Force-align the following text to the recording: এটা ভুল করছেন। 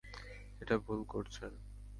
এটা 0.61 0.75
ভুল 0.77 0.99
করছেন। 1.03 1.51